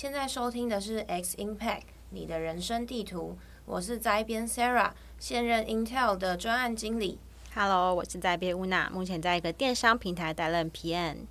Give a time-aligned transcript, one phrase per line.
[0.00, 3.36] 你现在收听的是 X Impact，你的人生地图。
[3.66, 7.18] 我是灾编 Sarah，现任 Intel 的专案经理。
[7.54, 11.26] Hello，我是在编乌娜目前在一个电商平台担任 PM。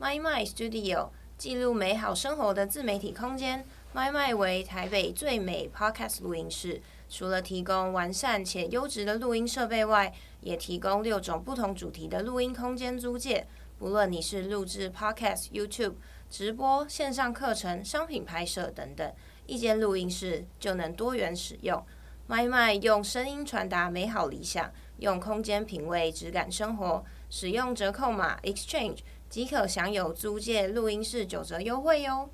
[0.00, 3.66] My My Studio 记录美好生活的自媒体空间。
[3.94, 6.80] My My 为台北最美 Podcast 录音室，
[7.10, 13.46] 除了提供完善且优质的录音设备外，也提供六种不同主题的录音空间租借。
[13.78, 15.96] 不论你是录制 Podcast、YouTube。
[16.30, 19.12] 直播、线上课程、商品拍摄等等，
[19.46, 21.84] 一间录音室就能多元使用。
[22.28, 27.04] 麦麦用声音传达美好理想，用空间品味质感生活。
[27.28, 28.98] 使用折扣码 Exchange
[29.28, 32.30] 即可享有租借录音室九折优惠哟。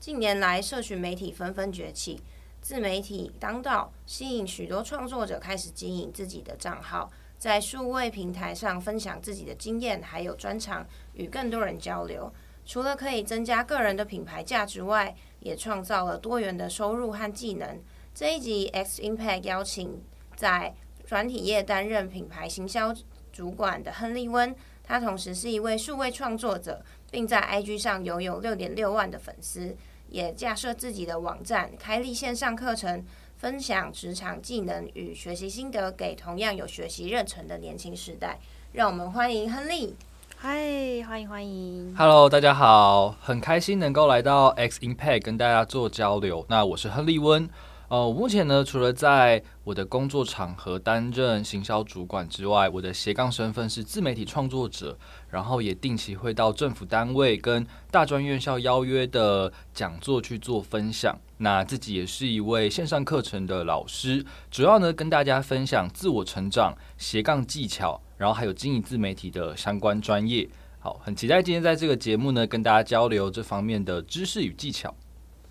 [0.00, 2.20] 近年来，社群媒体纷纷崛起，
[2.60, 10.84] 自媒体当道，吸引许多创作者开始经营自己的账号，在数位平台上分享自己的经验，还有专长，
[11.14, 12.32] 与更多人交流。
[12.64, 17.80] 除了可以增加个人的品牌价值外，也创造了多元的收入和技能。
[18.14, 20.02] 这一集 X Impact 邀请
[20.36, 20.74] 在
[21.08, 22.94] 软体业担任品牌行销
[23.32, 29.76] 主管的亨利温，他同时是一位数位创作者，并在 IG 上拥有六点六万的粉丝，
[30.08, 33.04] 也架设自己的网站，开立线上课程，
[33.36, 38.38] 分享职场技能与学习心得给同样有学习热忱的年轻世代。
[38.72, 39.96] 让我们欢迎亨利。
[40.44, 40.58] 嗨，
[41.06, 41.94] 欢迎欢迎。
[41.96, 46.44] Hello，大家好，很开心能够来到 X Impact 跟大家做交流。
[46.48, 47.48] 那我是亨利温，
[47.92, 54.96] 呃，我目前呢，除了在我的工作场合担任行销主管之外，我的斜杠身份是自媒体创作者，
[55.28, 61.14] 然后也定期会到政府单位跟大专院校邀约的讲座去做分享。
[61.36, 68.00] 那自己也是一位线上课程的老师，主要呢跟大家分享自我成长、斜杠技巧。
[68.16, 74.94] 然后还有经营自媒体的相关专业，好，很期待今天在这个节目呢，跟大家交流这方面的知识与技巧。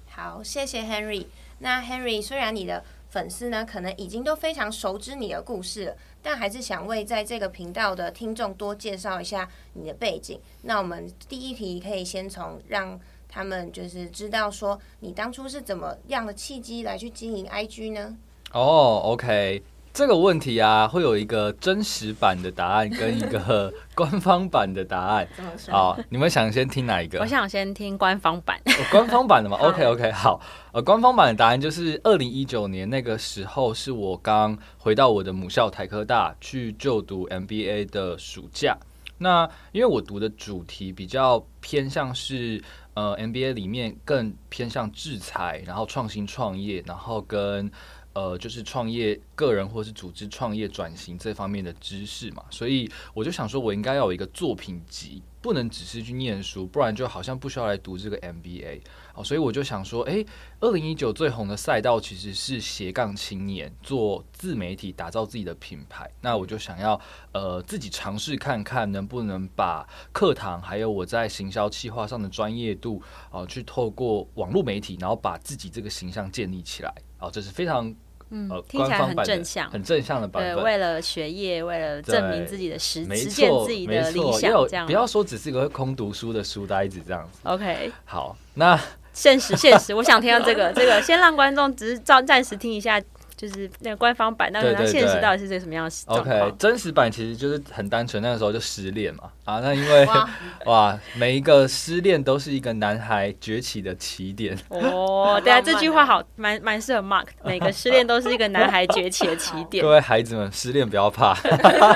[0.10, 1.28] 好，谢谢 Henry。
[1.62, 10.40] 那 Henry，虽然你的粉丝呢，可能已经都非常熟知你的故事了，但还是想为在这个频道的听众多介绍一下你的背景。
[10.64, 18.18] 那我们第一题可以先从让他们就是知道说，你当初是怎么样的契机来去经营 IG 呢？
[18.52, 19.64] 哦，OK。
[19.94, 25.28] 这个问题啊，会有一个真实版的答案跟一个 官方版的答案。
[25.69, 27.19] 好，你们想先听哪一个？
[27.19, 28.57] 我想先听官方版。
[28.66, 30.40] 哦、官方版的嘛？OK OK，好。
[30.72, 38.78] 呃，官方版的答案就是二零一九年那个时候，是我刚回到我的母校台科大去就读 MBA 的暑假。
[39.18, 42.63] 那因为我读的主题比较偏向是
[42.94, 47.69] 呃 MBA 里面更偏向制裁，然后创新创业，然后跟。
[48.14, 58.82] 呃，就是创业、个人或是组织创业转型这方面的知识嘛，所以我就想说，我应该要有一个作品集，不能只是去念书，不然就好像不需要来读这个 MBA。
[59.14, 60.26] 好，所以我就想说，诶，
[60.60, 66.10] 二零一九最红的赛道其实是斜杠青年做自媒体，打造自己的品牌。
[66.22, 67.00] 那我就想要
[67.32, 76.94] 呃自己尝试看看，能不能把课堂还有我在行销企划上的专业度啊、去透过网络媒体，然后把自己这个形象建立起来。
[77.22, 77.94] 哦，这是非常
[78.32, 80.56] 嗯，听起来很正向，很正向的版本。
[80.56, 87.40] 对，为了学业，为了证明自己的实实践自己的理想，这样不要说只是一个空读书的书呆子这样子。
[87.44, 88.80] OK，好，那
[89.14, 93.02] 现实现实，我想听到这个这个，先让观众只是暂暂时听一下。
[93.41, 100.29] 就是那个官方版，那个现实到底是这个什么样的？OK，真实版其实就是很单纯，那个时候就失恋嘛啊，那因为哇，
[100.68, 104.56] 哇，每一个失恋都是一个男孩崛起的起点。
[104.69, 107.25] 哦，对啊，这句话好，蛮蛮适合 Mark。
[107.44, 109.81] 每个失恋都是一个男孩崛起的起点。
[109.84, 111.34] 各位孩子们，失恋不要怕。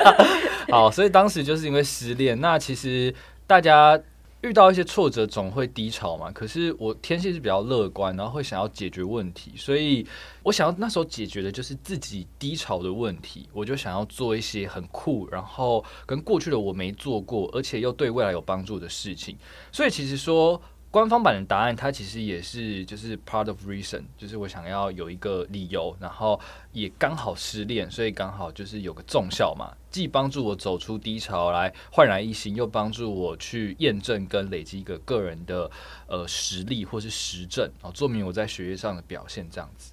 [0.72, 3.14] 好，所以当时就是因为失恋，那其实
[3.46, 4.00] 大家。
[4.46, 10.06] 遇到一些挫折总会低潮嘛，可是我天性是比较乐观，然后会想要解决问题，所以
[10.44, 19.36] 我想要那时候解决的就是自己低潮的问题，我就想要做一些很酷，然后跟过去的我没做过，而且又对未来有帮助的事情，
[19.72, 20.62] 所以其实说。
[20.96, 26.40] 官方版的答案，它其实也是就是 part of reason，就是我想要有一个理由，然后
[26.72, 35.70] 也刚好失恋，所以刚好就是有个重效嘛，既帮助我走出低潮来焕然一新，又帮助我去验证跟累积一个个人的
[36.08, 39.92] 呃实力或是实证，然后说明我在学业上的表现这样子。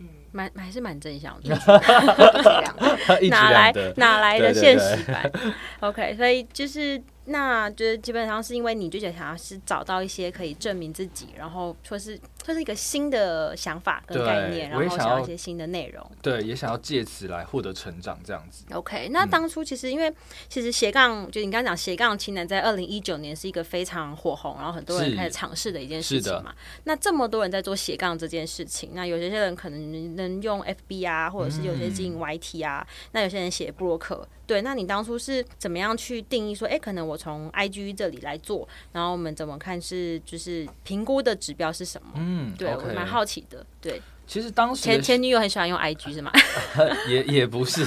[0.00, 1.56] 嗯，蛮还是蛮正向的。
[3.30, 5.30] 哪来哪来的现实版？
[5.78, 7.00] OK，所以就是。
[7.26, 18.64] 那就是基本上是因为你就想要是找到一些可以证明自己，然后说是这是一个新的想法跟概念，然后想要一些新的内容，对，也想要借此来获得成长，这样子。
[18.72, 20.12] OK，那当初其实因为
[20.48, 26.54] 其实斜杠，就你刚刚讲斜杠青年，在二零一九年是一个非常火红，然后很多人开始尝试的一件事情嘛。
[26.84, 34.26] 那这么多人在做斜杠这件事情，那有些人可能能用 FB 啊，或者是有些经营 YT 啊，嗯、那有些人写部落客。
[34.46, 42.14] 对，那你当初是怎么样去定义说，哎，可能我从 IG 这里来做，然后我们怎么看是就是评估的指标是什么？
[42.16, 42.88] 嗯，对 okay.
[42.88, 43.64] 我蛮好奇的。
[43.80, 46.30] 对，其实当时前前女友很喜欢用 IG 是吗？
[47.08, 47.84] 也也不是，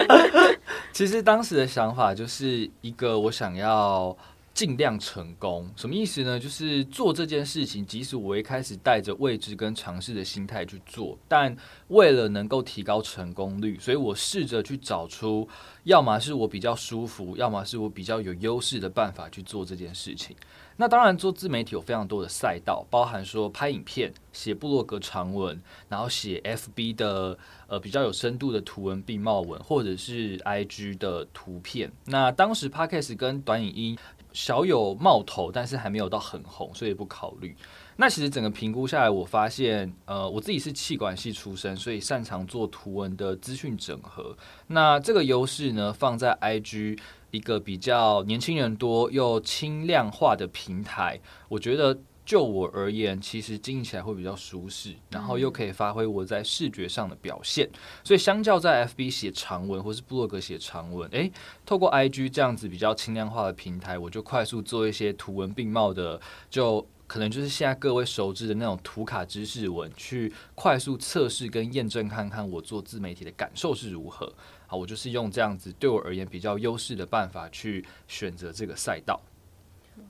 [0.92, 4.16] 其实当时的想法就是一个我想要。
[4.54, 6.38] 尽量成功，什么意思呢？
[6.38, 11.56] 就是做这件事情，即使我一开始带着未知跟尝试的心态去做，但
[11.88, 15.48] 为了能够提高成功率，所以我试着去找出，
[15.82, 20.36] 要么是我比较舒服，要么是我比较有优势的办法去做这件事情。
[20.76, 31.92] 那当然，做自媒体有非常多的赛道，包含说拍影片、写部落格长文，然后写 FB 的呃比较有深度的图文并茂文，或者是 IG 的图片。
[32.06, 33.98] 那当时 Podcast 跟短影音。
[34.32, 37.56] 小有冒头，但是还没有到很红，所以不考虑。
[37.96, 44.36] 那其实整个评估下来，我发现，呃，我自己是气管系出身，所以擅长做图文的资讯整合。
[44.68, 46.98] 那这个优势呢，放在 IG
[47.30, 51.98] 一个比较年轻人多又轻量化的平台，我觉得。
[52.26, 57.68] 就我而言，其实经营起来会比较舒适，然后又可以发挥我在视觉上的表现。
[58.02, 61.30] 所以相较在 FB 写长文或是部落格写长文，诶，
[61.66, 66.18] 透过 IG 这样子比较轻量化的平台，我就快速做一些图文并茂的，
[66.48, 74.32] 就可能就是现在各位熟知的那种图卡知识文，去快速测试跟验证看看我做自媒体的感受是如何。
[74.66, 79.20] 好，我就是用这样子对我而言比较优势的办法去选择这个赛道。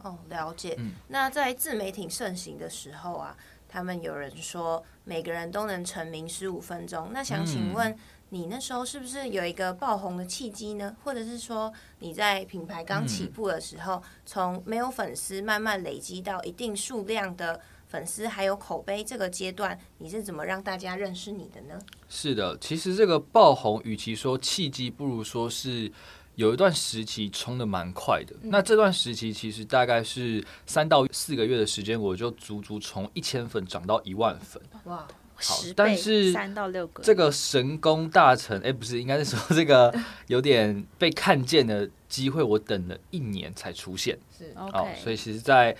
[0.02, 0.75] 哦，了解。
[0.79, 3.37] 嗯，那在自媒体盛行的时候啊，
[3.69, 7.11] 他们有人说每个人都能成名十五分钟。
[7.12, 7.94] 那想请问
[8.35, 10.97] 你那时候是不是有一个爆红的契机呢？
[11.05, 21.79] 或者是说你在品牌刚起步的时候，从没有粉丝慢慢累积到一定数量的粉丝还有口碑这个阶段，你是怎么让大家认识你的呢？
[22.09, 25.93] 是的，其实这个爆红，与其说契机，不如说是。
[26.37, 34.61] 有一段时期冲的蛮快的，那这段时期其实大概是三到四个月的时间，我就足足从一千粉涨到一万粉。
[34.87, 39.95] 哇，好，但是三到六个这个神功大成，哎，不是，应该是说这个
[40.29, 44.19] 有点被看见的机会，我等了一年才出现。
[44.37, 45.73] 是，OK，所以其实，在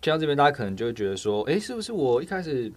[0.00, 2.72] 听到这边，大家可能就会觉得说，哎，是不是我一开始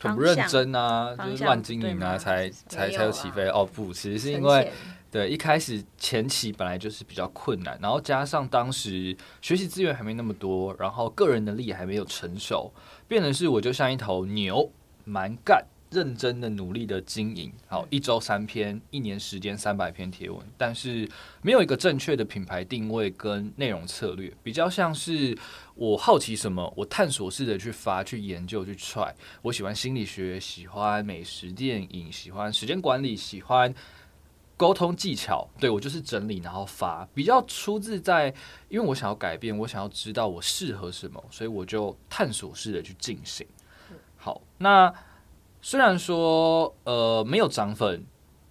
[0.00, 3.46] 很不认真啊，就是乱经营啊，才才才有起飞？
[3.48, 4.72] 哦，不，其实是因为。
[5.08, 12.70] 对，一开始前期本来就是比较困难，然后加上当时学习资源还没那么多，然后个人能力还没有成熟，
[13.08, 14.70] 变成是我就像一头牛，
[15.04, 15.64] 蛮干。
[15.96, 21.08] 认真的努力的经营，好，一周三篇，一年时间三百篇贴文，但是
[21.40, 25.34] 没有一个正确的品牌定位跟内容策略，比较像是
[25.74, 29.10] 我好奇什么，我探索式的去发、去研究、去 try。
[29.40, 33.74] 我喜欢心理学，喜欢美食、电影，喜欢时间管理，喜欢
[34.58, 35.48] 沟通技巧。
[35.58, 38.28] 对，我就是整理然后发，比较出自在，
[38.68, 43.46] 因为我想要改变，我想要知道我适合什么，所以我就探索式的去进行。
[44.18, 44.92] 好，那。
[45.68, 48.06] 虽然说，呃，没有涨粉，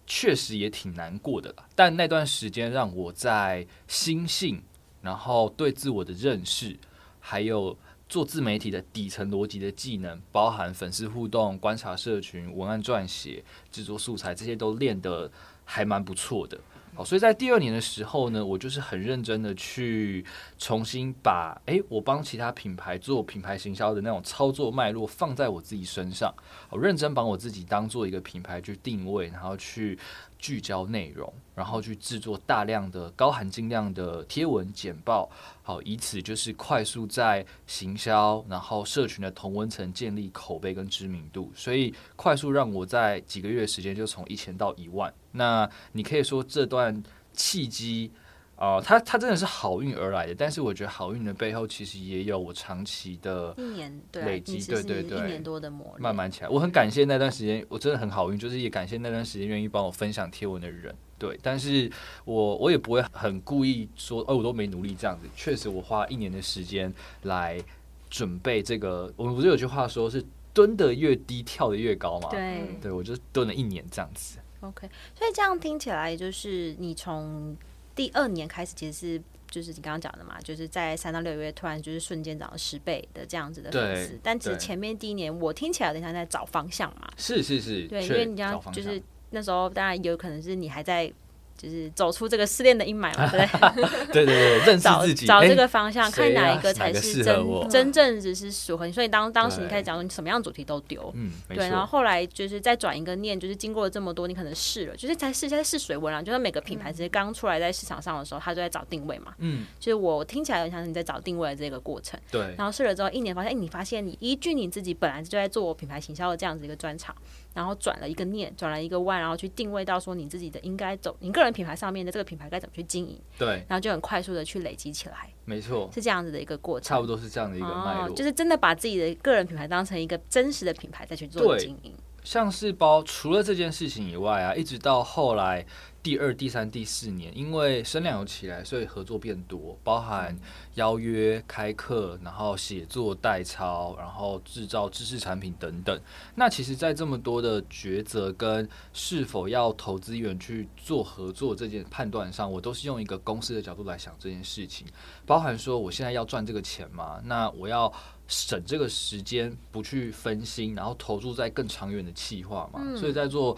[0.05, 1.65] 确实也挺难过的啦。
[1.73, 4.61] 但那段时间让我在心性，
[5.01, 6.77] 然后对自我的认识，
[7.21, 7.77] 还有
[8.09, 13.41] 做自媒体的底层逻辑的技能，包含粉丝互动、观察社群、文案撰写、
[13.71, 15.31] 制作素材，这些都练得
[15.63, 16.59] 还蛮不错的。
[16.95, 20.25] 好，所以在第二年的时候呢，我就是很认真的去
[20.57, 26.33] 重新把，诶，我帮其他品牌做品牌行销的那种操作脉络放在我自己身上，
[26.69, 29.99] 我认真把我自己当做一个品牌去定位，然后去。
[30.37, 35.27] 聚焦内容，然后去制作大量的高含金量的贴文简报，
[35.63, 45.11] 好，以此就是快速在行销，然后社群的同温层建立口碑跟知名度，所以快速让我在几个月时间就从一千到一万。
[45.35, 48.11] 那你可以说这段契机。
[48.57, 56.47] 哦、呃，他他真的是好运而来的，但是我觉得好运的背后其实也有我长期的一年累积，对对对，一年多的磨，慢慢起来。
[56.47, 60.95] 我很感谢那段时间，我真的很好运，就是也感谢那段时间愿意帮我分享贴文的人。
[61.19, 61.91] 对，但是
[62.23, 65.27] 我我也不会很故意说，哦，我都没努力这样子。
[65.35, 67.61] 确实，我花一年的时间来
[68.09, 69.11] 准备这个。
[69.17, 70.23] 我们不是有句话说是
[70.53, 72.29] 蹲的越低，跳的越高嘛？
[72.29, 74.37] 对，对我就蹲了一年这样子。
[74.67, 77.55] OK，所以这样听起来就是你从。
[77.95, 87.09] 第二年开始，其实是就是你刚刚讲的嘛，就是在三到六个月突然就是瞬间涨了十倍的这样子的粉丝，但其实前面第一年我听起来有点像在找方向嘛。
[87.15, 91.09] 是是是，对，因为你讲就是那时候当然有可能是你还在。
[91.57, 93.81] 就是走出这个失恋的阴霾嘛， 对不
[94.11, 94.13] 对？
[94.13, 98.91] 对对对，认识自己，找找这个方向，欸、看哪一个才是真真正只是适合你。
[98.91, 101.69] 所以当当时你开始讲说你什么样的主题都丢，嗯，对。
[101.69, 106.21] 然后后来就是再转一个念，就是经过了这么多，你可能试了，就是才试在试水温啊。
[106.21, 109.65] 就是每个品牌其实刚出来在市场上的时候，他就在找定位嘛，嗯。
[109.79, 112.53] 就是我听起来很像是你在找定位的这个过程，对。
[112.57, 117.15] 然后试了之后，一年发现，哎，你发现你依据你自己本来就在做品牌行销的这样子一个专长。
[117.55, 123.19] 然后转了一个念，转了一个弯，然后去定位到说你自己的应该走，你个人品牌上面的这个品牌该怎么去经营？
[123.39, 125.33] 对，然后就很快速的去累积起来。
[125.45, 131.95] 没错，是这样子的一个过程，差不多是这样的一个脉络，哦，就是真的把自己的个人品牌当成一个真实的品牌再去做经营。
[132.23, 135.65] 像是包除了这件事情以外啊，一直到后来。
[136.05, 140.37] 第二、第三、第四年，因为声量有起来，所以合作变多，包含
[140.75, 145.99] 邀约、开课，然后写作、代抄，然后制造知识产品等等。
[146.35, 154.85] 那其实，在这么多的抉择跟是否要投资源去做合作这件判断上，我都是用一个公司的角度来想这件事情，
[155.25, 157.91] 包含说我现在要赚这个钱嘛，那我要
[158.27, 162.95] 省这个时间，不去分心，然后投注在更长远的计划嘛。
[162.95, 163.57] 所以在做。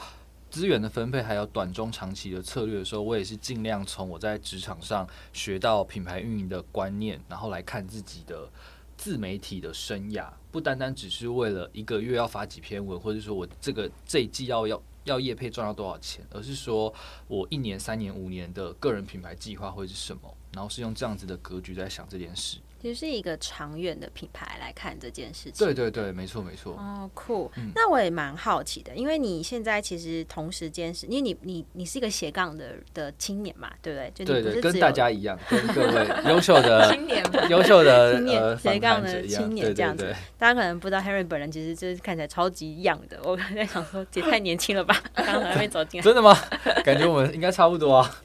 [0.49, 8.49] 资源的分配还有短中长期的策略的时候，我也是尽量从我在职场上学到品牌运营的观念，然后来看自己的
[8.95, 16.93] 自媒体的生涯，不单单只是为了一个月要发几篇文，或者说我这个这一季要要要业配赚到多少钱，而是说
[17.27, 22.57] 我一年、三年、五年的个人品牌计划会是什么，然后是用这样子的格局在想这件事。
[22.81, 25.65] 其实是一个长远的品牌来看这件事情。
[25.65, 26.73] 对对对，没错没错。
[26.73, 27.51] 哦，酷。
[27.57, 27.71] 嗯。
[27.75, 34.11] 那我也蛮好奇的，因为你现在其实同时间是，因为你你你是一个斜杠的的青年嘛，对不对？
[34.13, 40.13] 就你不是对对，跟大家一样，跟各位优秀的 青年、优秀的 青年斜杠的青年这样子。
[40.37, 46.03] 大家可能不知道 Henry 本人其实就是看起来超级 young 的，我 刚才想说姐太年轻了吧，刚刚还没走进来。
[46.03, 46.37] 真的吗？
[46.85, 48.21] 感觉我们应该差不多啊。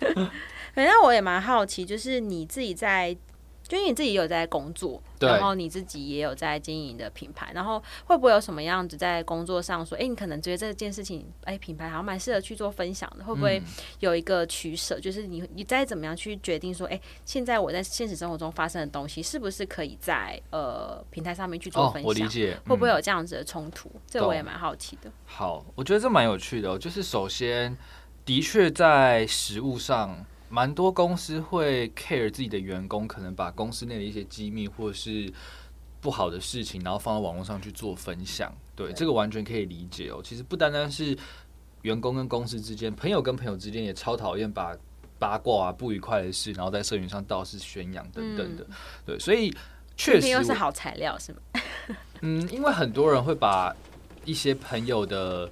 [0.75, 3.17] 反正我也蛮好奇，就是你自己在。
[3.77, 13.63] 因为你自己有在工作，然后你自己也有在经营的品牌，然后会不会有什么样子在工作上说，哎，你可能觉得这件事情，哎，品牌好像蛮适合去做分享的，会不会
[14.01, 15.01] 有一个取舍？
[15.01, 22.07] 就是你你再怎么样去决定说，哎，现在我在现实生活中发生的东西，是不是可以在呃平台上面去做分享？
[22.07, 23.91] 我理解，会不会有这样子的冲突？
[24.07, 25.11] 这我也蛮好奇的。
[25.25, 27.77] 好，我觉得这蛮有趣的，哦就是首先
[28.25, 30.25] 的确在实物上。
[30.53, 35.33] 蛮多公司会 care 自己的员工，可能把公司内的一些机密或者是
[35.99, 38.55] 不好的事情，然后放到网络上去做分享。
[38.77, 40.21] 对，对这个完全可以理解哦。
[40.23, 41.17] 其实不单单是
[41.81, 44.77] 员工跟公司之间，朋友跟朋友之间也超讨厌把
[45.19, 48.63] 八卦啊、不愉快的事，然后在社群上到处宣扬等等的。
[48.69, 49.51] 嗯、对，所以
[49.97, 51.39] 确实又是好材料，是吗？
[52.21, 53.75] 嗯，因为很多人会把
[54.27, 55.51] 一些朋友的。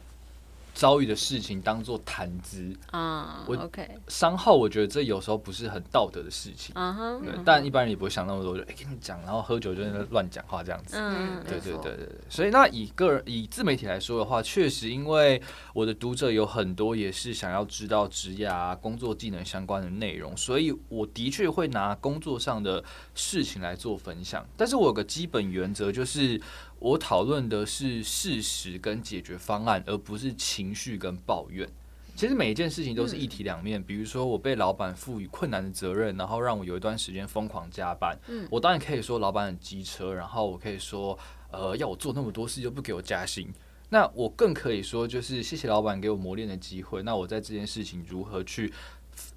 [0.81, 2.75] 遭遇的事情当做谈资。
[2.91, 15.43] 啊，我 OK 商号，我觉得这有时候不是很道德的事情，嗯哼，对，但一般人也不会想那么多，就哎跟你讲，然后喝酒就在那乱讲话这样子，嗯，对对对对对，所以那以个人以自媒体来说的话，确实因为
[15.75, 22.83] 我的读者有很多也是想要知道职业啊、工作技能相关的内容，所以我的确会拿工作上的
[23.15, 26.41] 事情来做分享，但是我有个基本原则就是。
[26.81, 31.69] 我讨论的是事实跟解决方案，而不是情绪跟抱怨。
[32.17, 33.81] 其实每一件事情都是一体两面。
[33.83, 38.19] 比如说，我被老板赋予困难的责任，然后让我有一段时间疯狂加班。
[38.29, 41.17] 嗯我当然可以说老板很机车，然后我可以说，
[41.53, 43.49] 呃，要我做那么多事就不给我加薪。
[43.91, 47.03] 那我更可以说，就是谢谢老板给我磨练的机会。
[47.03, 48.73] 那我在这件事情如何去，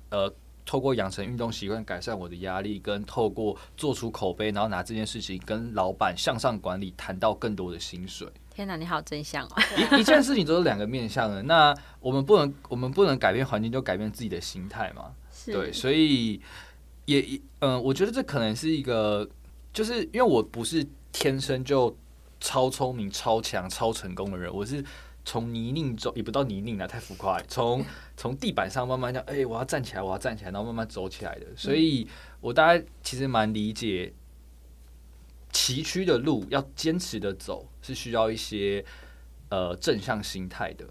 [0.09, 0.33] 呃。
[0.65, 8.27] 透过养成运动习惯改善我的压力，跟透过做出口碑，然后拿这件事情跟老板向上管理，谈到更多的薪水。
[8.53, 9.51] 天哪，你好真相哦！
[9.77, 11.41] 一一件事情都是两个面向的。
[11.43, 15.11] 那我们不能，我们不能改变环境，就改变自己的心态嘛？
[15.45, 16.39] 对，所以
[17.05, 17.21] 也
[17.59, 19.27] 嗯、呃，我觉得这可能是一个，
[19.73, 21.95] 就是因为我不是天生就
[22.39, 24.83] 超聪明、超强、超成功的人，我是。
[25.25, 27.39] 从泥泞中，也不到泥泞了，太浮夸。
[27.43, 27.83] 从
[28.17, 31.47] 从地板上慢慢这样，哎、欸，我要站起来，我要站起来，然后慢慢走起来的。
[31.55, 32.07] 所以，
[32.41, 34.13] 我大概其实蛮理解，
[35.51, 38.83] 崎岖的路要坚持的走，是需要一些
[39.49, 40.85] 呃正向心态的。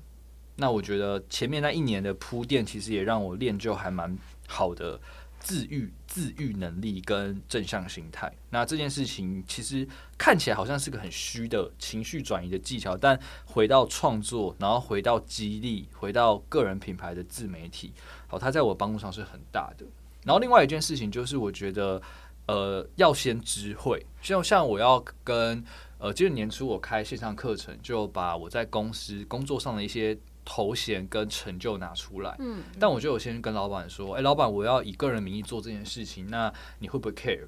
[0.57, 5.01] 那我觉得前面那一年的铺垫，其实也让我练就还蛮好的。
[5.43, 17.93] 自愈、自愈能力跟正向心态，那这件事情其实看起来好像是个很虚的情绪转移的技巧，但回到创作，然后回到激励，回到个人品牌的自媒体，
[18.29, 19.85] 好，它在我帮助上是很大的。
[20.25, 22.01] 然后另外一件事情就是，我觉得
[22.47, 25.65] 呃要先知会，就像我要跟
[25.99, 32.37] 呃今年年初我开线上课程，就把我在公司工作上的一些头衔跟成就拿出来。
[32.39, 37.47] 嗯，但我就有先跟老板说，哎，老板，我要以个人名义做这件事情，那你会不会 care？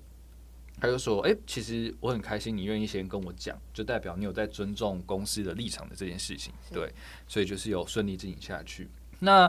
[0.81, 6.53] 他就说，哎，其实我很开心，你愿意先跟我讲，就代表你有在尊重公司的立场的这件事情。
[6.73, 6.93] 对，
[7.29, 8.91] 所以就是有顺利进行下去。
[9.21, 9.49] 那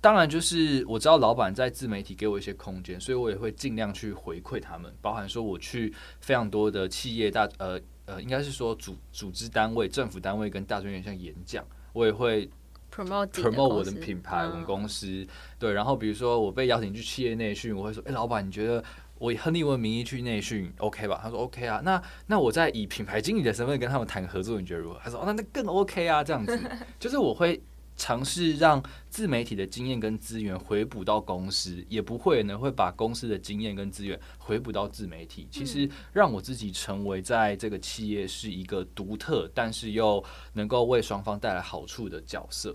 [0.00, 12.48] 当然就是我知道老板在自媒体给我一些空间，所以我也会尽量去回馈他们，包含说我去非常多的企业大呃呃，应该是说组组织单位、政府单位跟大专院校演讲，我也会。
[12.94, 15.26] Promote promote 我的品牌，我们公司
[15.58, 18.82] 对，然后比如说我被邀请去企业内训，我会说，哎，老板，你觉得
[19.18, 21.20] 我以亨利文名义去内训，OK 吧？
[21.22, 25.00] 他说 OK 啊，那那我再以品牌经理的身份跟他们谈合作，你觉得如何？
[25.02, 26.60] 他说，哦，那那更 OK 啊，这样子，
[27.00, 27.62] 就是我会。
[28.02, 35.46] 尝试让自媒体的经验跟资源回补到公司，也不会呢会把公司的经验跟资源回补到自媒体。
[35.52, 40.20] 其实让我自己成为在这个企业是一个独特，但是又
[40.54, 42.74] 能够为双方带来好处的角色。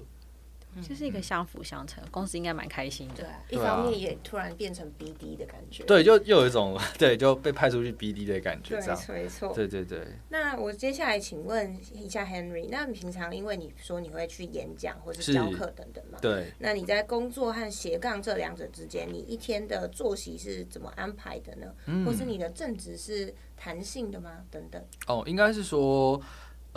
[0.82, 3.24] 就是一个相辅相成，公司应该蛮开心的。
[3.50, 5.84] 对，一方面也突然变成 BD 的感觉。
[5.86, 9.54] 对，就又有一种 对就被派出去 BD 的感觉，这样没错。
[9.54, 10.06] 对对对。
[10.30, 16.18] 那我接下来请问一下 Henry，那你平常因为你说你会去演讲或是教课等等嘛？
[16.22, 16.52] 对。
[16.60, 21.68] 那你在工作和斜杠这两者之间，你一天的作息是怎么安排的呢？
[21.86, 22.06] 嗯。
[22.06, 24.44] 或是你的正职是弹性的吗？
[24.52, 24.84] 等等。
[25.08, 26.22] 哦，应该是说。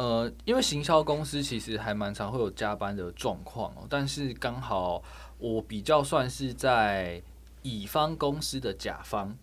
[0.01, 5.03] 呃，因为行销公司其实还蛮常会有加班的状况哦，但是刚好
[5.37, 7.21] 我比较算是在
[7.61, 9.37] 乙方公司的甲方，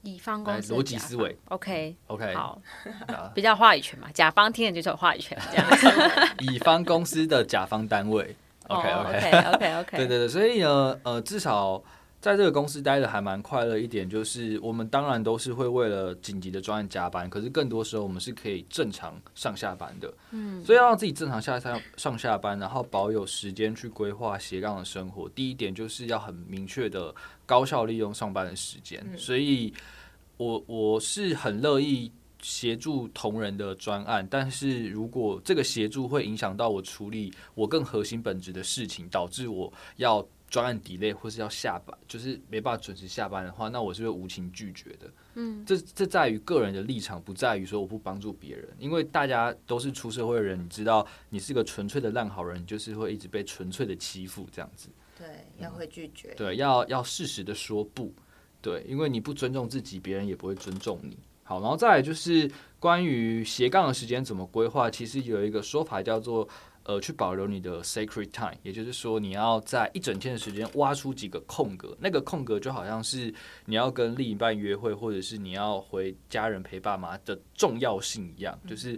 [0.00, 2.58] 乙方公司逻辑思维，OK OK， 好，
[3.34, 5.66] 比较话语权嘛，甲方听了就是有话语权这样
[6.40, 8.34] 乙方公司的甲方单位
[8.68, 11.82] OK OK OK OK， 对对对，所以呢，呃，至少。
[12.26, 20.12] 在这个公司待的还蛮快乐一点，就是我们当然都是会为了紧急的专案加班，可是更多时候我们是可以正常上下班的。
[20.32, 25.28] 嗯，所以要让自己正常下上上下班，然后保有时间去规划斜杠的生活。
[25.28, 27.14] 第一点就是要很明确的
[27.46, 29.00] 高效利用上班的时间。
[29.16, 29.72] 所以
[30.36, 32.10] 我我是很乐意
[32.42, 40.26] 协助同仁的专案，但是如果这个协助会影响到我处理我更核心本质的事情，导致我要。
[40.48, 45.10] 专案 delay 或是要下班，就是没办法准时下班的话，那我是会无情拒绝的。
[45.34, 48.68] 嗯，这这在于个人的立场，不在于说我不帮助别人。
[48.78, 54.88] 因为大家都是出社会的人，你知道，你是个纯粹的烂好人，你就是会一直被纯粹的欺负这样子。
[55.18, 55.26] 对，
[55.58, 56.28] 要会拒绝。
[56.30, 58.14] 嗯，对，要要适时的说不。
[58.62, 61.18] 对，因为你不尊重自己，别人也不会尊重你。
[61.42, 66.48] 好，然后再来就是关于斜杠的时间怎么规划，其实有一个说法叫做。
[66.86, 78.96] 呃，去保留你的 sacred time，也就是说，你要在一整天的时间挖出几个空格，那个空格就好像是你要跟另一半约会，或者是你要回家人陪爸妈的重要性一样，就是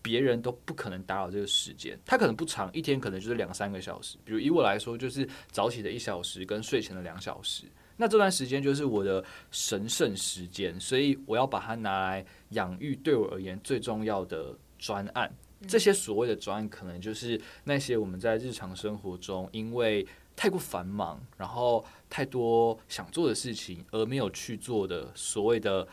[0.00, 4.16] 别人都不可能打扰这个时间，它可能不长，一天可能就是两三个小时。
[4.24, 7.64] 比如以我来说，就是早起的一小时跟睡前的两小时，
[7.96, 15.34] 那这段时间就是我的神圣时间，所以我要把它拿来养育对我而言最重要的专案。
[15.66, 25.86] 这些所谓的专案，可能就是那些我们在日常生活中因为太过繁忙，然后太多想做的事情而没有去做的所谓的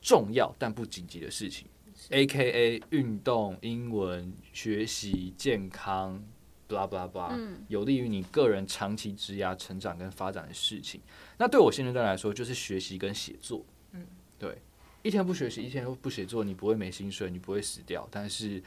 [0.00, 1.66] 重要但不紧急的事情
[2.08, 6.24] ，AKA 运动、英文学习、健康
[6.66, 11.02] ，blah blah blah，有利于你个人长期职涯成长跟发展的事情。
[11.36, 13.62] 那对我现阶段来说，就是学习跟写作。
[13.92, 14.06] 嗯，
[14.38, 14.62] 对，
[15.02, 18.62] 一天不学习，一天不写作，你不会没薪水，你不会死掉，但是。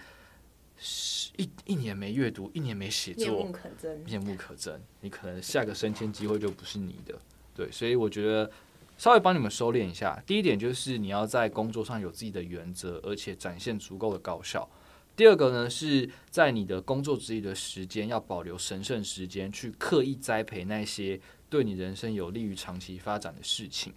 [1.37, 3.97] 一一年没阅读，一年没写作，面目可憎。
[4.03, 7.17] 面目可憎，你可能下个升迁机会就不是你的。
[7.55, 8.49] 对，所以我觉得
[8.97, 10.21] 稍微帮你们收敛一下。
[10.25, 14.67] 第一点就是你要在工作上有自己的原则，而且展现足够的高效。
[15.15, 23.93] 第二个呢，是在你的工作之余的时间要保留神圣时间，去刻意栽培那些对你人生有利于长期发展的事情。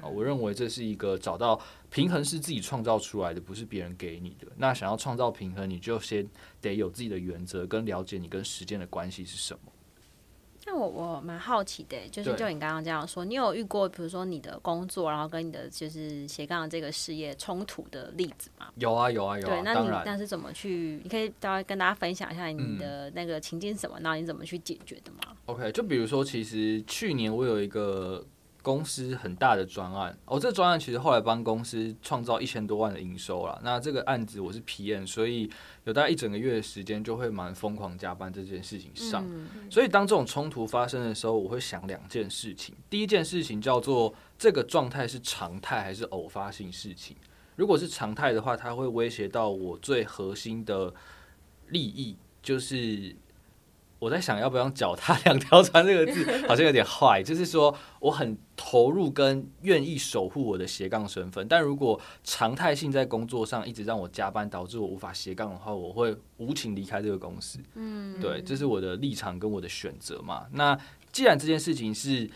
[0.00, 1.60] 啊，我认为这是一个找到
[1.92, 4.46] 平衡是自己创造出来的，不是别人给你的。
[4.56, 6.26] 那想要创造平衡，你就先
[6.58, 9.70] 得有自己的原则，跟了解你跟时间的关系是什么。
[10.64, 18.68] 那我我蛮好奇的，就是就你刚刚这样说，你有遇过比如说你的工作，然后跟你的就是斜杠这个事业冲突的例子吗？
[18.76, 19.50] 有啊有啊有啊。
[19.50, 20.98] 对，那你那是怎么去？
[21.02, 25.18] 你可以大概跟大家分享一下你的那个情境是什么，然后你怎么去解决的吗？
[25.26, 28.24] 嗯，OK，就比如说，其实去年我有一个。
[28.62, 33.60] 公司很大的专案哦，这专案其实后来帮公司创造一千多万的营收了。
[33.64, 35.50] 那这个案子我是 PM，所以
[35.84, 39.24] 有大概一整个月的时间就会蛮疯狂加班这件事情上。
[39.68, 42.74] 所以当这种冲突发生的时候，我会想两件事情。
[42.88, 47.16] 第一件事情叫做这个状态是常态还是偶发性事情？
[47.56, 50.94] 如果是常态的话，它会威胁到我最核心的
[51.68, 53.16] 利益，就是。
[54.02, 57.22] 我在想要不要用脚踏两条船这个字， 好像有点坏。
[57.22, 67.60] 就是说，我很投入跟愿意守护我的斜杠身份，但如果常态性在工作上一直让我加班，导致我无法斜杠的话，我会无情离开这个公司。
[67.76, 70.48] 嗯，对，这是我的立场跟我的选择嘛。
[70.50, 70.76] 那
[71.12, 72.28] 既然这件事情是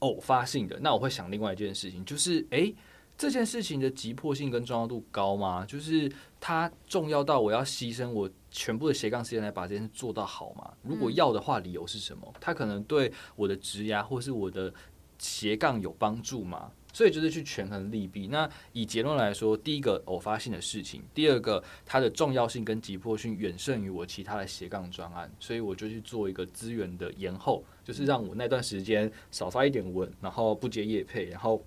[0.00, 2.74] 偶发性的，那我会想另外一件事情，就是诶、欸，
[3.16, 5.64] 这件事情的急迫性跟重要度高吗？
[5.66, 8.28] 就是它重要到我要牺牲我。
[8.50, 10.72] 全部的斜杠时间来把这件事做到好吗？
[10.82, 12.32] 如果要的话，理由是什么？
[12.40, 14.72] 他可能对我的职涯或是我的
[15.18, 16.70] 斜杠有帮助吗？
[16.92, 18.28] 所以就是去权衡利弊。
[18.28, 31.62] 那以结论来说，第一个偶发性的事情，第二个它的重要性跟急迫性远胜于我其他的斜杠专案，所以我就去做一个资源的延后，就是让我那段时间少发一点文，然后不接业配，然后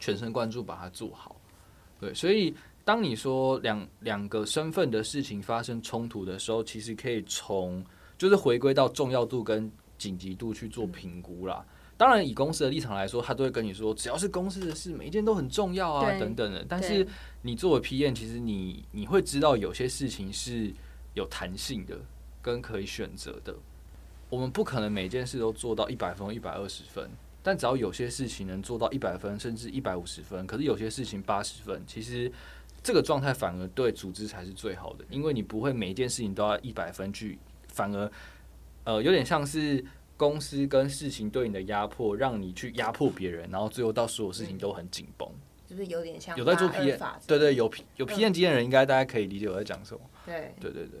[0.00, 1.36] 全神贯注把它做好。
[2.00, 2.54] 对，所以。
[2.86, 7.84] 当你说两两个身份的事情发生冲突的时候，其实可以从
[8.16, 9.68] 就是回归到重要度跟
[9.98, 11.66] 紧急度去做评估啦。
[11.96, 16.64] 当然，以公司的立场来说，他都会跟你说，只要是公司的事，每一件都很重要啊，等等的。
[16.68, 17.04] 但是
[17.42, 20.72] 你作为 PM，其实你你会知道有些事情是
[21.14, 21.98] 有弹性的，
[22.40, 23.52] 跟可以选择的。
[24.30, 27.10] 我们不可能每件事都做到一百分、一百二十分，
[27.42, 32.30] 但只要有些事情能做到一百分，甚至一百五十分，可是有些事情八十分，其实。
[32.86, 38.08] 这个状态反而对组织才是最好的，因为你不会每一件事情都要一百分去，反而
[38.84, 39.84] 呃有点像是
[40.16, 45.28] 公司跟事情对你的压迫，让你去压迫别人，然后最后到所有事情都很紧绷，
[45.68, 46.96] 是不是有点像有在做 PM？
[47.26, 50.00] 对对，有有 PM 经验的人应该大家可以理解我在讲什么。
[50.24, 51.00] 对对对对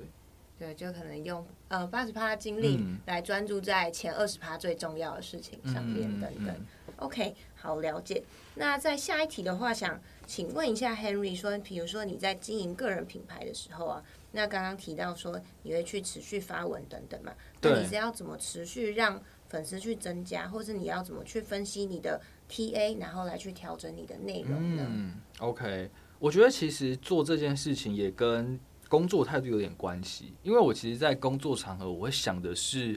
[0.58, 6.52] 对，就可能用呃八十趴的精力来专注在前二十趴最重要的事情上面等等。
[6.96, 8.22] OK，好了解。
[8.54, 17.32] 那在下一题的话，想请问一下 Henry，说，比如说你在经营个人品牌的时候啊，那刚刚提到说你会去持续发文等等嘛？
[17.60, 24.86] 那你是要怎么持续让粉丝去增加，或是你要怎么去分析你的 TA，然后来去调整你的内容呢？
[24.88, 32.96] 嗯，OK，我觉得其实做这件事情也跟工作态度有点关系，因为我其实，在工作场合，我会想的是。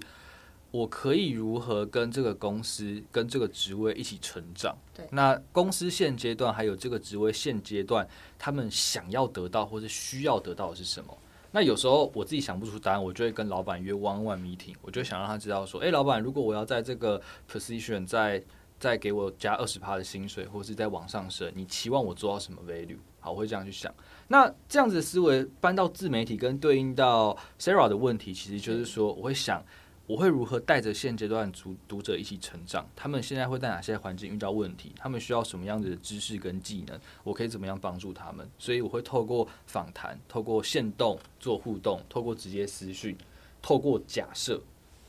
[0.72, 4.78] 我可以如何跟这个公司、跟这个职位一起成长？
[4.94, 11.18] 对，那公司现阶段还有这个职位现阶段，他们想要得到或是需要得到的是什么？
[11.52, 17.20] 那有时候我自己想不出答案，我就会跟老板约 one-on-one meeting，我就想让他知道说，诶，老板，如果我要在这个
[17.52, 18.44] position 再
[18.80, 23.00] 再给我加二十趴的薪水，或是再往上升，你期望我做到什么 value？
[23.20, 23.92] 好，我会这样去想。
[24.28, 29.66] 那这样子的思维搬到自媒体跟对应到 Sarah 的问题，其实就是说，我会想。
[30.10, 32.90] 我会如何带着现阶段读读者一起成长？
[32.96, 34.92] 他们现在会在哪些环境遇到问题？
[34.96, 37.00] 他们需要什么样子的知识跟技能？
[37.24, 38.50] 我可以怎么样帮助他们？
[38.58, 43.16] 所以我会透过访谈、透过线动做互动、透过直接私讯、
[43.62, 44.60] 透过假设、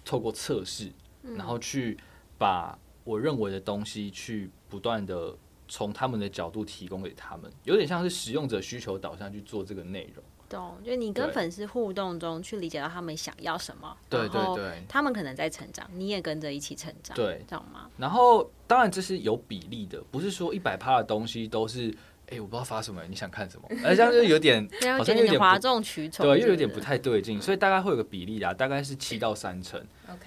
[0.04, 0.92] 透过测试，
[1.34, 1.96] 然后去
[2.36, 5.34] 把我认为的东西去不断的
[5.70, 10.22] 从他们的角度提供给他们，有点像是使用者需求导向去做这个内容。
[10.48, 17.88] 懂，就你跟粉丝互动中去理解到他们想要什么，对对对，他们可能在成长，你也跟着一起成长，对，知道吗？
[17.96, 21.88] 然后当然这是有比例的，不是说一百趴的东西都是，
[22.26, 23.68] 哎、欸，我不知道发什么，你想看什么？
[23.84, 29.80] 哎，这样就有点好像有点哗众取宠，对，又有点不太对劲，所以大概会有个比例啦，大概是七到三成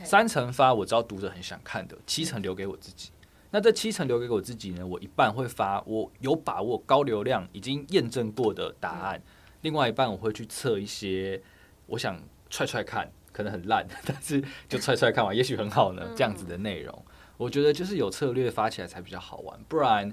[0.05, 3.09] 三成发我知道读者很想看的，七成留给我自己。
[3.53, 4.85] 那这七成留给我自己呢？
[4.85, 9.21] 我一半会发我有把握、高流量、已经验证过的答案。
[9.61, 11.39] 另外一半我会去测一些，
[11.85, 16.01] 我想踹踹看，可能很烂， 但是就踹踹看完，也许很好呢。
[16.15, 17.05] 这样子的内容，
[17.37, 19.63] 我觉得就是有策略发起来才比较好玩。
[19.69, 20.11] 不然，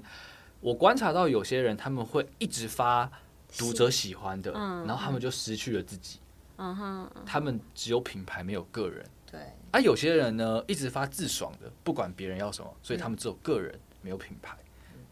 [0.59, 3.11] 我观察到有些人他们会一直发
[3.57, 6.19] 读者喜欢的，然后他们就失去了自己。
[6.57, 9.03] 嗯哼，他们只有品牌没有个人。
[9.31, 9.39] 对。
[9.71, 14.57] 而有些人呢，一直发自爽的，不管别人要什么，所以他们只有个人没有品牌。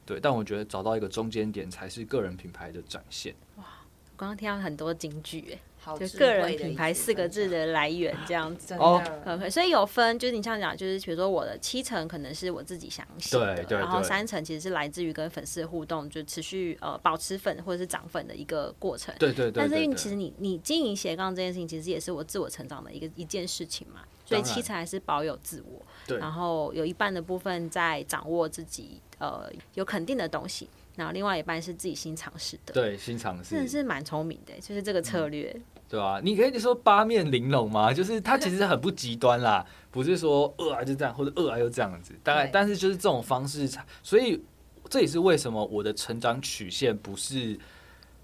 [0.06, 0.20] 对。
[0.20, 3.34] 但我觉得找到一个中间点才是个人品牌的展现。
[3.56, 3.64] 哇。
[3.64, 5.60] 我刚刚听到很多金句，哎。
[6.00, 8.74] 就个人品牌四个字的来源这样子。
[8.76, 9.02] 哦。
[9.50, 19.54] 所以有分，就是你像讲，就是比如说我的七成可能是我自己想写的，对对，然后三成其实是来自于跟粉丝的互动，就持续呃保持粉或者是涨粉的一个过程，对对对。
[19.54, 30.70] 但是因为其实你你经营斜杠这件事情，其实也是我自我成长的一个一件事情嘛，所以七成还是保有自我，对，然后有一半的部分在掌握自己呃有肯定的东西。
[31.00, 37.94] 然后另外一半是自己新尝试的，对，新尝试，真的是蛮聪明的，就是这个策略，嗯、对啊，你可以说八面玲珑吗？
[37.94, 43.66] 就是它其实很不极端啦， 不是说饿啊就这样，或者饿啊又这样子，大概，但是就是这种方式，
[44.04, 44.44] 所以
[44.90, 47.58] 这也是为什么我的成长曲线不是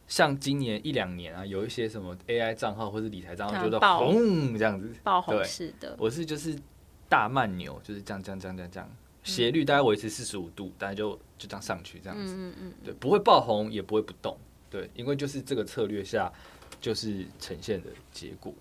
[0.08, 4.94] 像今年一两年啊，有一些什么 AI 账号或者理财账号，觉得红这样子。
[5.02, 6.54] 爆红式的，我是就是
[7.08, 8.90] 大慢牛，就是这样这样这样这样这样。
[9.26, 14.38] 斜率大概维持四十五度，大概就就这样上去，这样子，嗯嗯，对，不会爆红，也不会不动，
[14.70, 16.32] 对，因为就是这个策略下，
[16.80, 18.54] 就是呈现的结果。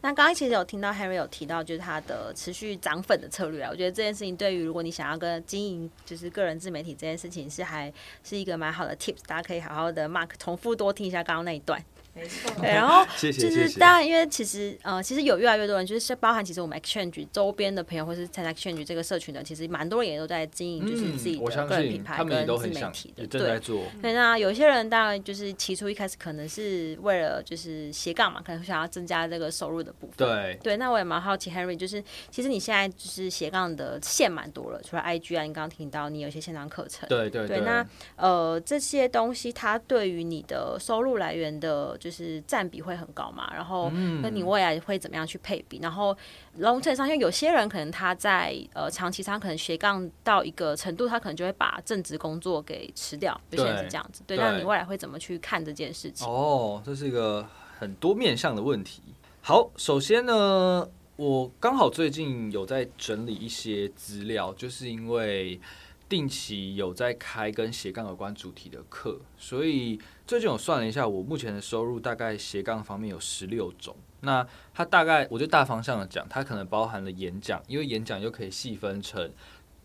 [0.00, 11.84] 那刚刚其实有听到 Henry 有提到，就是他的持续涨粉的策略啊，我觉得这件事情对于如果你想要跟经营就是个人自媒体这件事情，是还是一个蛮好的 tips，大家可以好好的 mark 重复多听一下刚刚那一段。
[12.14, 23.26] 没错，对，然后 就是当然，因为其实呃，其实有越来越多人，就是包含其实我们 Exchange 周边的朋友，或是参加 Exchange 这个社群的，其实蛮多人也都在经营，就是自己的个人品牌跟自媒体的。
[23.26, 23.60] 对，
[24.02, 30.16] 对，那有些人当然就是起初一开始可能是为了就是斜杠嘛，可能想要增加这个收入的部分。
[30.16, 37.08] 对，对，那我也蛮好奇，Henry，就是其实你现在就是斜杠的线蛮多了，除了 IG 啊，你刚刚听到你有一些线上课程。
[37.08, 37.60] 对对对。
[37.60, 42.78] 那呃，这些东西它对于你的收入来源的，就是占比。
[42.88, 43.52] 会很高嘛？
[43.52, 43.90] 然后
[44.22, 45.80] 那你未来会怎么样去配比？
[45.82, 46.16] 然后
[46.60, 53.38] long term 上，因为有些人可能他在呃长期上可能斜杠到一个程度，他可能就会把正职工作给辞掉。
[53.50, 54.22] 有些人是这样子。
[54.26, 56.26] 对，那你未来会怎么去看这件事情？
[56.26, 57.46] 哦，这是一个
[57.78, 59.02] 很多面向的问题。
[59.42, 65.60] 好，首先呢，我刚好最近有在整理一些资料，就是因为。
[66.08, 73.96] 定期有在开跟斜杠有关主题的课，所以最近我算了一下，我目前的收入大概斜杠方面有十六种。
[74.20, 79.32] 那它大概，我就大方向的讲，它可能包含了演讲，因为演讲又可以细分成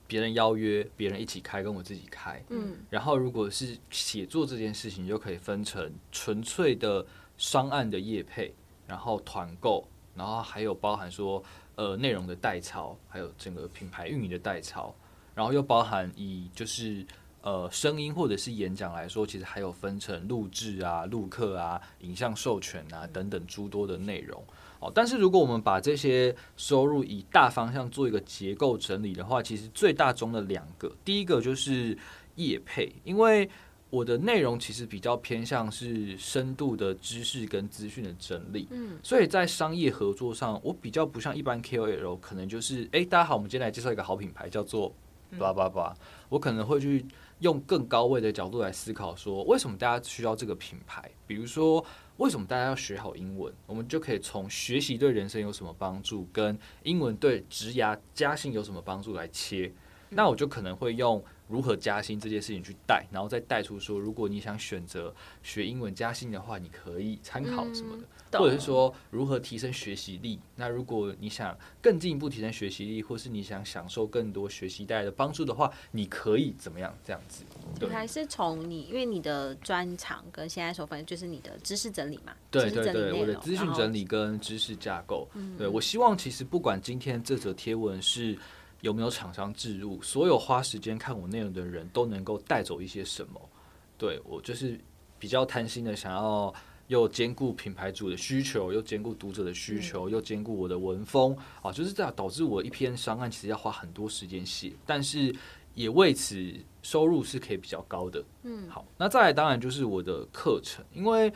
[0.06, 2.44] 别人邀约、别人一起开跟我自己开。
[2.50, 7.06] 嗯，然后如果是写作这件事情，就可以分成纯粹的
[7.38, 8.54] 商案的业配，
[8.86, 11.42] 然后团购，然后还有包含说
[11.76, 14.94] 呃内容的代操，还有整个品牌运营的代操。
[15.36, 17.04] 然后又包含以就是
[17.44, 24.42] 呃声音或者是演讲来说，其实还有分成录制啊、录课啊、影像授权啊等等诸多的内容
[24.80, 24.90] 哦。
[24.96, 31.98] 但是如果我们把这些收入以大方向做一个结构整理的话，其实最大中的两个，第一个就是
[32.36, 33.50] 业配，因为
[33.90, 44.96] 我的内容其实比较偏向是深度的知识跟资讯的整理，嗯，所以在商业合作上，我比较不像一般 KOL，可能就是哎，大家好，我们今天来介绍一个好品牌，叫做。
[45.40, 45.92] 叭叭叭，
[46.30, 47.04] 我可能会去
[47.44, 51.12] 用更高位的角度来思考，说为什么大家需要这个品牌？
[51.28, 53.54] 比如说，为什么大家要学好英文？
[53.66, 59.74] 我们就可以从学习对人生有什么帮助，跟英文对职涯加薪有什么帮助来切。
[60.16, 61.24] 那我就可能会用。
[61.50, 67.96] 如何加薪这件事情去带，然后再带出说，如果你想选择学英文加薪的话，你可以参考什么
[68.32, 70.40] 的，嗯、或者是说如何提升学习力。
[70.56, 77.44] 那如果你想更进一步提升学习力，或是你想享受更多学习带来的帮助的话，你可以怎么样这样子？
[77.78, 82.34] 对，还是从你，因为你的专长跟现在所分就是你的知识整理嘛。
[82.50, 85.28] 对对对，我的资讯整理跟知识架构。
[85.58, 88.36] 对，我希望其实不管今天这则贴文是。
[88.84, 90.02] 有没有厂商置入？
[90.02, 93.50] 所有花时间看我内容的人都能够带走一些什么？
[93.98, 94.78] 对，我就是
[95.18, 96.54] 比较贪心的，想要
[96.88, 105.34] 又兼顾品牌主的需求，又兼顾读者的需求，又兼顾我的文风啊，就是这样导致我一篇商案其实要花很多时间写，但是
[105.76, 108.22] 也为此收入是可以比较高的。
[108.44, 111.32] 嗯，好，那再来当然就是我的课程，因为。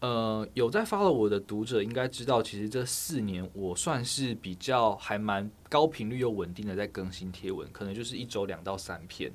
[0.00, 9.32] 呃，有在 follow 我的读者应该知道，其实这四年我算是比较还蛮高频率又稳定的在更新贴文，可能就是一周两到三篇。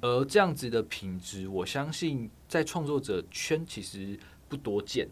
[0.00, 4.18] 而这样子的品质，我相信在创作者圈其实
[4.48, 5.06] 不多见，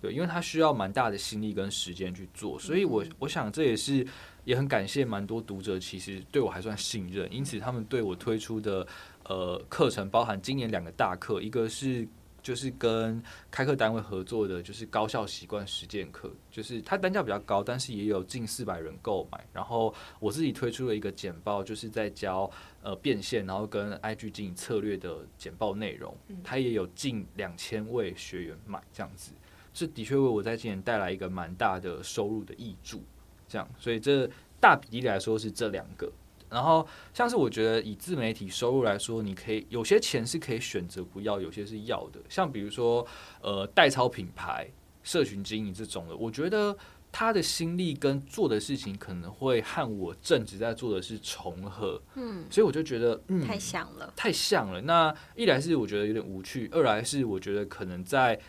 [0.00, 4.04] 对，因为他需要蛮大的心力跟时间去做，所以我我想这也是
[4.44, 8.86] 也很感谢蛮多读者其实对我还算信任，因此他们对我推出的
[9.24, 12.08] 呃课程，包含今年两个大课，一个是。
[12.48, 19.46] 就是跟开课单位合作的，就是高效习惯实践课，就是它单价比较高，但是也有近四百人购买。
[19.52, 22.50] 然后我自己推出了一个简报，就是在教
[22.82, 29.32] 呃变现，然后跟 IG 经营策略的简报内容，它也有近两千位学员买，这样子，
[29.74, 33.02] 这的确为我在今年带来一个蛮大的收入的益助。
[33.46, 34.26] 这样，所以这
[34.58, 36.10] 大比例来说是这两个。
[36.50, 42.20] 然后，像是我觉得以自媒体收入来说，你可以有些钱是可以选择不要，有些是要的。
[42.28, 43.06] 像比如说，
[43.42, 44.68] 呃，代操品牌、
[45.02, 46.76] 社群经营这种的，我觉得
[47.12, 52.00] 他的心力跟做的事情可能会和我正职在做的是重合。
[52.14, 54.80] 嗯，所以我就觉得，嗯，太像了，太像了。
[54.80, 58.40] 那一来是我觉得有点无趣，二来是我觉得可能在。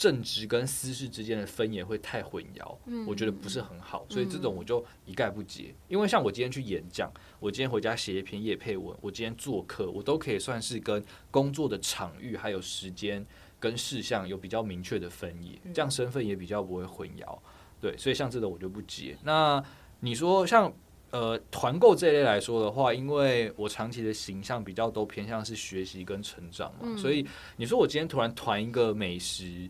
[0.00, 5.74] 正职跟私事之间的分野会太混淆，嗯，我觉得不是很好，所以这种我就一概不接。
[5.88, 13.26] 因为像我今天去演讲，我今天回家写一篇叶配文，我今天做客，我都可以算是跟工作的场域还有时间
[13.58, 17.38] 跟事项有比较明确的分野，这样身份也比较不会混淆。
[17.78, 19.14] 对，所以像这种我就不接。
[19.22, 19.62] 那
[20.00, 20.72] 你说像
[21.10, 27.26] 呃团购这一类来说的话，因为我长期的形象比较都偏向是学习跟成长嘛，所以
[27.58, 29.68] 你说我今天突然团一个美食。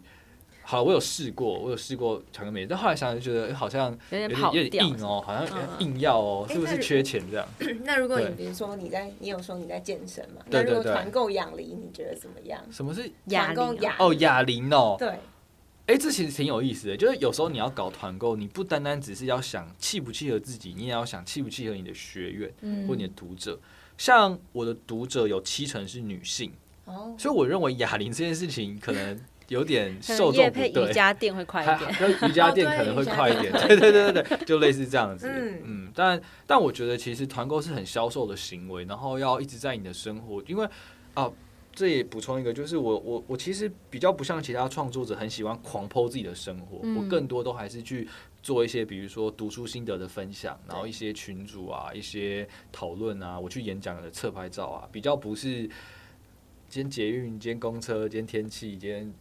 [0.71, 5.45] 好，我有试过，我有试过传个美，但后来想就觉得好像有点有点硬哦，好像
[5.81, 7.49] 硬要哦，是不是缺钱这样？
[7.83, 10.41] 那如果你比如说你在，你有说你在健身嘛？
[10.49, 12.65] 那如果团购哑铃，你觉得怎么样？
[12.71, 13.91] 什么是哑铃？
[13.99, 14.95] 哦，哑铃哦。
[14.97, 15.09] 对，
[15.87, 22.49] 哎，这其实挺有意思的，就是有时候你要搞团购，你不单单只是要想契不契合自己，你也要想契不契合你的学员
[22.87, 23.59] 或你的读者。
[23.99, 26.53] 像我的读者有七成是女性，
[26.85, 29.21] 哦，所以我认为哑铃这件事情可能。
[29.51, 35.29] 有点受众不对，瑜伽垫会快一点，跟瑜伽垫可能会快一点，对 对对对对，就类似这样子。
[35.29, 40.69] 嗯，嗯，但但我觉得其实团购是很销售的行为，然后要一直在你的生活，因为
[41.15, 41.29] 啊，
[41.75, 48.07] 这也补充一个，就是我我我其实比较不像其他创作者，很喜欢狂 po 自己的生活，我更多都还是去
[48.45, 55.69] 做一些，比如说读书心得的分享，然后一些群组啊，一些讨论啊，我去演讲的侧拍照啊，比较不是
[56.69, 59.13] 今天捷运，今天公车，今天天气，今天。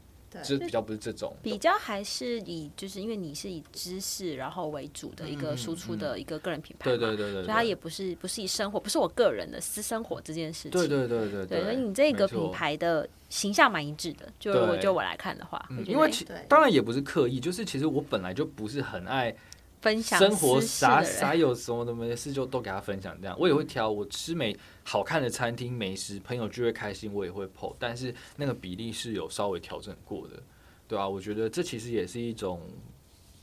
[0.44, 19.36] 就比较不是这种，比较还是以就是因为你是以知识然后为主的一个输出的一个个人品牌嘛，对对对对，所以它也不是不是以生活，不是我个人的私生活这件事情，对对对对对，所以你这个品牌的形象蛮一致的，就如果就我来看的话，因为其当然也不是刻意，就是其实我本来就不是很爱。
[19.82, 30.42] 分享生活啥啥有什么的没事就都给他分享这样，我也会挑我吃美好看的餐厅美食，朋友聚会开心我也会 po，但是那个比例是有稍微调整过的，
[30.88, 32.62] 对啊，我觉得这其实也是一种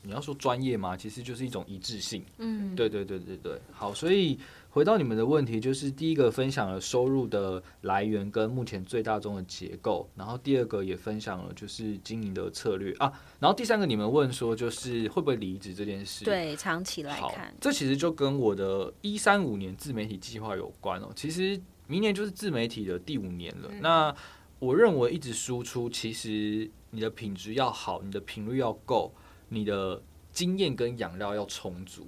[0.01, 4.39] 你要说专业嘛，其实就是一种一致性，嗯，对对对对对，好，所以。
[4.77, 21.09] 回到你们的问题，就是第一个分享了收入的来源跟目前最大宗的结构，然后第二个也分享了就是经营的策略啊，然后第三个你们问说就是会不会离职这件事，对，长期来看，这其实就跟我的一三五年自媒体计划有关哦。
[21.15, 24.15] 其实明年就是自媒体的第五年了，嗯、那
[24.59, 29.11] 我认为一直输出，其实你的品质要好，你的频率要够，
[29.49, 32.05] 你的经验跟养料要充足。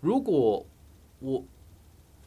[0.00, 0.64] 如果
[1.18, 1.44] 我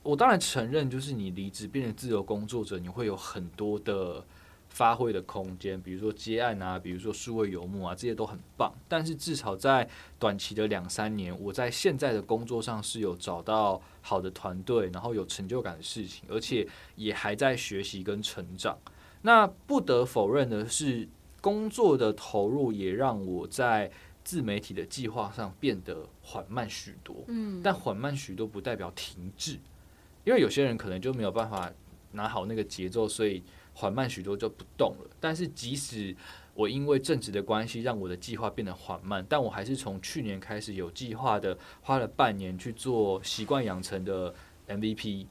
[0.03, 4.23] 我当然承认，就是你离职变成自由工作者，你会有很多的
[4.67, 8.73] 发挥的空间，比如说接案啊，比如说数位游牧啊，这些都很棒。
[8.89, 9.87] 但是至少在
[10.19, 18.77] 短期的两三年，我在现在的工作上是有找到好的团队，然后有成就感的事情，而且也还在学习跟成长。
[19.21, 21.07] 那不得否认的是，
[21.39, 23.89] 工作的投入也让我在
[24.21, 27.23] 自媒体的计划上变得缓慢许多。
[27.27, 29.57] 嗯，但缓慢许多不代表停滞。
[30.23, 31.71] 因为有些人可能就没有办法
[32.13, 35.09] 拿好那个节奏，所以缓慢许多就不动了。
[35.19, 36.15] 但是即使
[36.53, 44.33] 我因为正职的关系让我的计划变得缓慢，但我还是从去年开始有计划的花了半年去做习惯养成的
[44.67, 45.25] MVP，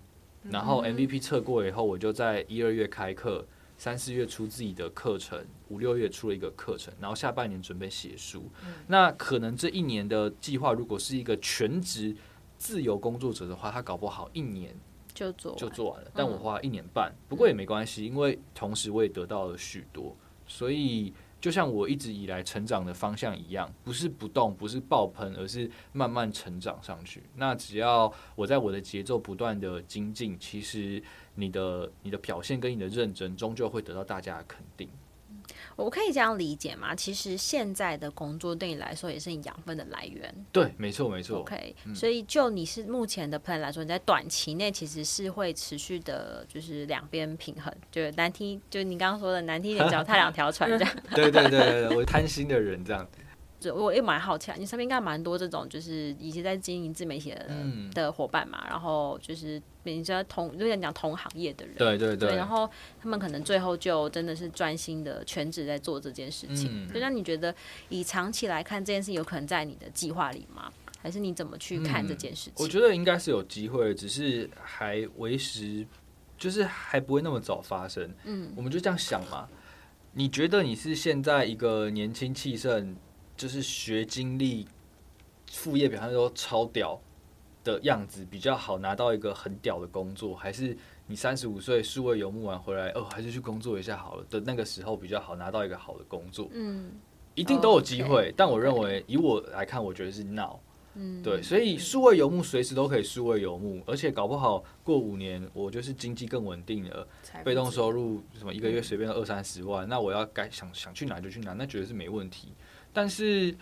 [0.51, 3.47] 然后 MVP 测过以后，我就在一二月开课，
[3.79, 8.51] 三四月出自己的课程，五六月出了一个课程，然后下半年准备写书。
[8.89, 12.15] 那可能这一年的计划如果是一个全职。
[12.63, 14.73] 自由工作者的话，他搞不好一年
[15.13, 27.25] 就做就做完了，但我花了一年半，不过也没关系，因为同时我也得到了许多，所以就像我一直以来成长的方向一样，不是不动，不是爆喷，而是慢慢成长上去。
[27.35, 31.03] 那只要我在我的节奏不断的精进，其实
[31.35, 34.89] 你的你的表现跟你的认真，终究会得到大家的肯定。
[35.77, 36.95] 我可以这样理解吗？
[36.95, 40.33] 其实现在的工作对你来说也是你养分的来源。
[40.53, 41.41] 对，没错，没错。
[41.41, 50.95] OK，、嗯、所以就你是目前的 plan 来说，你在短期内其实是会持续的，就是两边平衡，就是难听，就你刚刚说的难听一点，脚踏两条船这样。
[51.15, 53.07] 对对对对，我贪心的人这样。
[53.71, 62.69] 我也蛮好奇啊，你身边应该蛮多这种，就是以前在经营自媒体的、嗯、的伙伴嘛，然后就是你知道同有点讲同行业的人，对对对，对，然后
[63.01, 66.89] 他们可能最后就真的是专心的全职在做这件事情。
[66.89, 67.55] 所以那你觉得
[67.89, 70.73] 以长期来看，这件事有可能在你的计划里吗？
[71.01, 72.53] 还是你怎么去看这件事情？
[72.55, 75.85] 嗯、我觉得应该是有机会，只是还为时，
[76.39, 78.09] 就是还不会那么早发生。
[78.25, 79.49] 嗯，我们就这样想嘛。
[80.13, 82.95] 你觉得你是现在一个年轻气盛？
[83.43, 84.69] 就是学经历，
[85.51, 86.97] 副业表现都超屌
[87.65, 90.77] 的样子比较好，拿到一个很屌的工作，还是
[91.09, 96.49] 你三十五岁数位游牧完回来，哦，还是去工作一下好了的那个时候比较好拿到一个好的工作？
[96.53, 96.93] 嗯，
[97.35, 98.33] 一定都有机会。
[98.37, 100.61] 但我认为以我来看，我觉得是 now。
[100.95, 107.09] 嗯，对，所以数位游牧随时都可以数位游牧，而且搞不好过五年我就是经济更稳定了，
[107.43, 112.53] 被动收入什么一个月随便二三十万，那我要该想想去哪就去哪，那绝对是没问题。
[112.93, 113.55] 但是，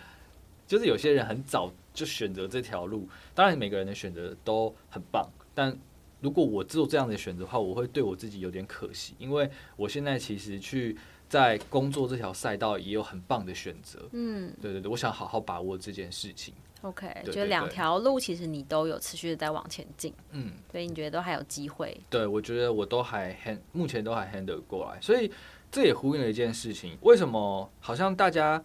[0.67, 5.29] 就是有些人很早就选择这条路，当然每个人的选择都很棒。
[5.53, 5.77] 但
[6.19, 14.07] 如果我做这样的选择的话，我会对我自己有点可惜，因为我现在其实去在工作这条赛道也有很棒的选择。
[14.11, 16.53] 嗯，对对对，我想好好把握这件事情。
[16.81, 20.13] OK，就两条路其实你都有持续的在往前进。
[20.31, 21.95] 嗯，所以你觉得都还有机会？
[22.09, 24.99] 对，我觉得我都还 hand，目前都还 handle 过来。
[24.99, 25.31] 所以
[25.71, 28.63] 这也呼应了一件事情：为什么好像大家？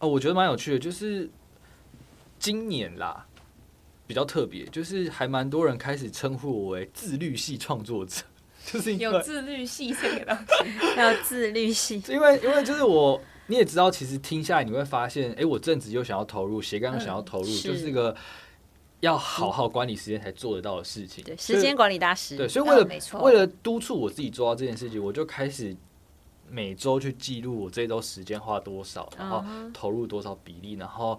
[0.00, 1.30] 哦，我觉得蛮有趣的，就是
[2.38, 3.26] 今年啦，
[4.06, 8.22] 比较特别，就是还蛮多人开始称呼我为自律系创作者，
[8.64, 18.16] 就是有自律系这个东西，还有自律系， 因为因为就是我你也知道，其实听下来你会发现，哎、欸，我正职又想要投入，斜杠又想要投入，嗯、是就是个
[19.00, 25.76] 要好好管理时间才做得到的事情，对，时间管理大师，对，所以为了、嗯、为了督促我自己做到这件事情，我就开始。
[26.50, 31.18] 每周去记录我这周时间花多少，然后投入多少比例，然后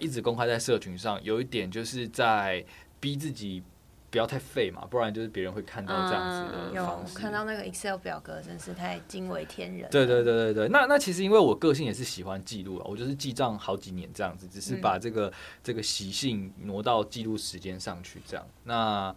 [0.00, 1.22] 一直公开在社群上。
[1.22, 2.64] 有一点就是在
[2.98, 3.62] 逼自己
[4.10, 7.14] 不要太废嘛，不然就是别人会看到这样子的方式。
[7.14, 9.88] 有看到那个 Excel 表格，真是太惊为天人。
[9.90, 18.44] 对对对对对，那那其实因为我个性也是喜欢记录啊，我就是记账好几年这样子，只是把这个、嗯、这个习性挪到记录时间上去这样。
[18.64, 19.14] 那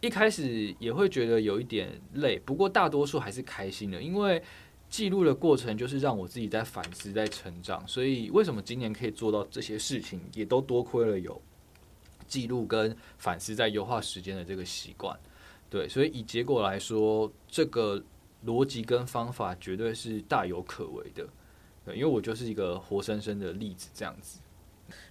[0.00, 4.42] 一开始也会觉得有一点累，不过大多数还是开心的，因为。
[4.88, 11.40] 记录的过程就是让我自己在反思、在成长，所以为什么今年可以做到这些事情，也都多亏了有
[12.26, 15.18] 记录跟反思在优化时间的这个习惯。
[15.68, 18.02] 对，所以以结果来说，这个
[18.46, 21.26] 逻辑跟方法绝对是大有可为的。
[21.84, 24.40] 对，因为我就是一个活生生的例子，这样子。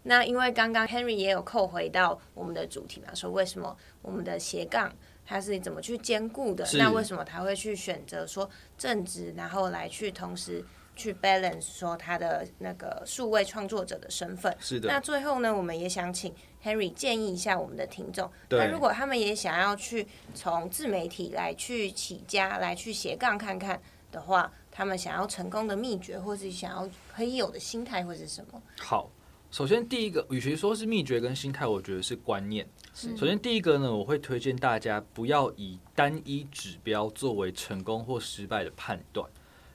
[0.02, 4.92] 那因为刚刚 Henry 也有扣回到我们的主题嘛，说为什么我们的斜杠。
[5.28, 6.66] 他是怎么去兼顾的？
[6.78, 10.64] 那为什么他会去选择说正职，然后来去同时
[10.96, 14.56] 去 balance 说他的那个数位创作者的身份？
[14.62, 14.88] 是的。
[14.88, 18.32] 那最后呢，我们也想请 Henry 建议一下我们的听众。
[18.50, 23.82] 那如果他们也想要去从自媒体来去起家，来去斜杠看看
[24.14, 28.62] 的话，他们想要成功的秘诀，或是想要可以有的心态，会是什么？
[28.80, 29.12] 好，
[29.52, 32.66] 首先第一个，与其说是秘诀跟心态，我觉得是观念。
[32.98, 39.30] 首先，第一个呢，我会推荐大家不要以单一指标作为成功或失败的判断，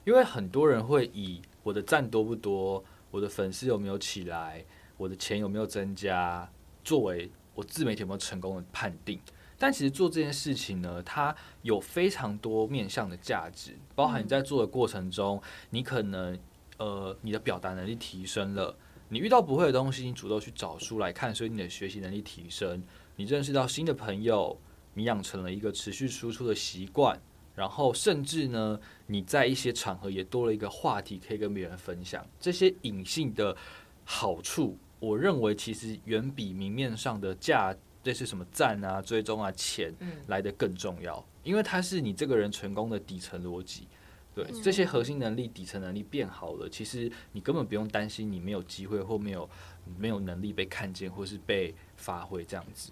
[0.05, 4.65] 因为很多人会以我的赞多不多、我的粉丝有没有起来、
[4.97, 6.51] 我的钱有没有增加
[6.83, 9.21] 作为我自媒体有没有成功的判定。
[9.57, 16.37] 但其实做这件事情呢，它有非常多面向的价值，包含你在做的过程中，你可能
[16.79, 18.77] 呃你的表达能力提升了，
[19.11, 22.83] 你遇到不会的东西，你主动去找书来看，所以你的学习能力提升。
[23.17, 24.59] 你认识到新的朋友，
[24.95, 27.21] 你养成了一个持续输出的习惯，
[27.55, 32.27] 然后甚至呢，你在一些场合也多了一个话题可以跟别人分享。
[32.41, 33.57] 这些隐性的
[34.05, 39.95] 好处，我认为其实远比明面上的价，这是什么赞啊、追踪啊、钱
[40.27, 43.87] 来的更重要，因为它是你这个人成功的底层逻辑。
[44.35, 49.47] 对，这些核心能力、底层能力变好了，其实你根本不用担心你没有机会或没有
[49.99, 52.91] 没有能力被看见或是被发挥这样子。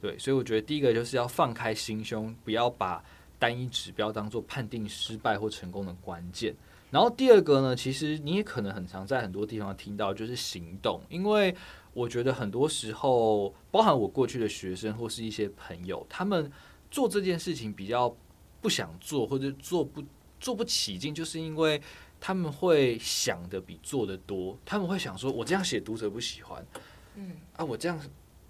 [0.00, 3.02] 对，所以我觉得第一个就是要放开心胸，不要把
[3.38, 6.54] 单一指标当做判定失败或成功的关键。
[6.90, 11.00] 然后第二个呢，其实你也可能很常在很多地方听到，就是行动。
[11.08, 11.54] 因为
[11.92, 16.50] 我觉得很多时候，包含我过去的学生或是一些朋友，他们
[16.90, 18.14] 做这件事情比较
[18.60, 20.02] 不想做，或者做不
[20.38, 21.80] 做不起劲，就是因为
[22.20, 26.64] 他们会想的比做的多，他们会想说，我这样写读者不喜欢，
[27.16, 28.00] 嗯啊，我这样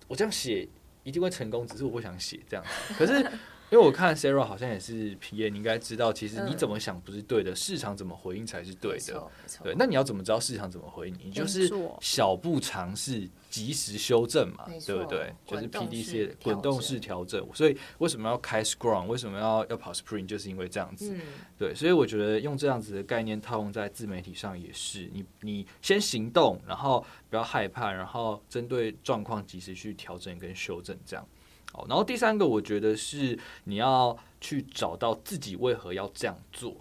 [0.06, 0.68] 我这样写
[1.06, 2.66] 一定会成功，只是我不想写这样，
[2.98, 3.24] 可是。
[3.70, 9.28] 因为我看 Sarah 好像也是 PM，你应该知道，其实你怎么想不是对的，嗯、市场怎么回应才是对的。
[9.62, 11.16] 对，那你要怎么知道市场怎么回应？
[11.24, 11.68] 你就是
[12.00, 15.32] 小步尝试，及时修正嘛，对不对？
[15.44, 17.44] 就是 PDC 滚动式调整。
[17.54, 19.06] 所以为什么要开 Scrum？
[19.06, 20.26] 为什么要要跑 Sprint？
[20.26, 21.12] 就是因为这样子。
[21.12, 21.20] 嗯、
[21.58, 25.10] 对，所以我觉得用这样子的概念套用在自媒体上也是。
[25.12, 31.26] 你你先行动，然后不要害怕，然后针对状况及时去调整跟修正，这样。
[31.88, 36.76] 然后第三个，我觉得是你要去找到自己为何要这样做，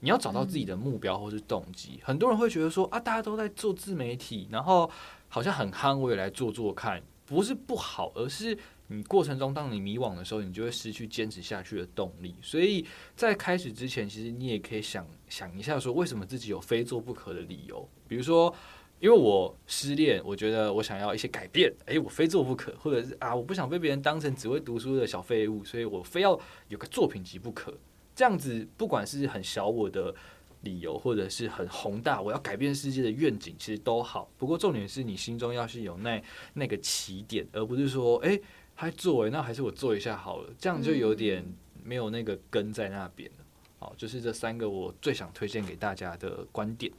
[0.00, 2.00] 你要找到自己的目标或是动机。
[2.02, 4.90] 很多人会觉得说啊，大家都在做自媒体，然后
[5.28, 8.56] 好像很夯，我也来做做看，不是不好，而是
[8.88, 12.34] 你过程中当你迷惘的时候，你就会失去坚持下去的动力。
[12.40, 18.54] 所以在开始之前，其实你也可以想想一下，说为什么自己有非做不可的理由，比如说。
[19.02, 26.38] 因为我失恋，我觉得我想要一些改变，诶，我非做不可，或者是啊，我不想被别人当成只会读书的小废物，所以我非要
[26.68, 27.76] 有个作品集不可。
[28.14, 30.14] 这样子，不管是很小我的
[30.60, 34.30] 理由，或者是很宏大我要改变世界的愿景，其实都好。
[34.38, 36.22] 不过重点是你心中要是有那
[36.54, 38.40] 那个起点，而不是说，诶，
[38.76, 41.44] 还做诶，那还是我做一下好了，这样就有点
[41.82, 43.44] 没有那个根在那边了。
[43.80, 46.92] 好，就是这三个我最想推荐给大家的观点。